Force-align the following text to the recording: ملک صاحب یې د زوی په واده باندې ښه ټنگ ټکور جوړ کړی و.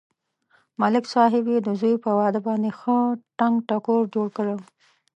ملک 0.81 1.05
صاحب 1.13 1.45
یې 1.53 1.57
د 1.63 1.69
زوی 1.79 1.95
په 2.05 2.09
واده 2.19 2.39
باندې 2.47 2.69
ښه 2.79 2.97
ټنگ 3.39 3.55
ټکور 3.69 4.03
جوړ 4.15 4.27
کړی 4.37 4.53
و. 4.57 4.61